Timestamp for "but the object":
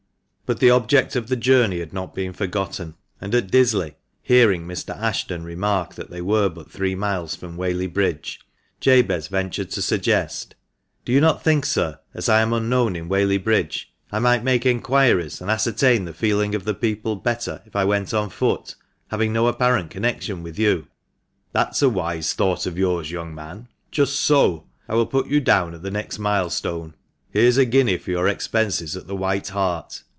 0.47-1.15